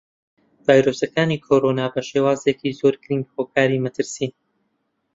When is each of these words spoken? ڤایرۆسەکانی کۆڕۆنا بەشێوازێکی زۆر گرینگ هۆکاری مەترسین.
ڤایرۆسەکانی 0.65 1.41
کۆڕۆنا 1.45 1.85
بەشێوازێکی 1.93 2.77
زۆر 2.79 2.93
گرینگ 3.03 3.25
هۆکاری 3.35 3.83
مەترسین. 3.85 4.31